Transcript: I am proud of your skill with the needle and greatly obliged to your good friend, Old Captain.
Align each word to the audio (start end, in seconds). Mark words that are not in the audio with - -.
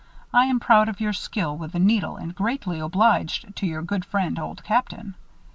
I 0.33 0.45
am 0.45 0.59
proud 0.59 0.89
of 0.89 0.99
your 0.99 1.13
skill 1.13 1.55
with 1.55 1.73
the 1.73 1.77
needle 1.79 2.17
and 2.17 2.33
greatly 2.33 2.79
obliged 2.79 3.55
to 3.57 3.67
your 3.67 3.83
good 3.83 4.03
friend, 4.03 4.39
Old 4.39 4.63
Captain. 4.63 5.13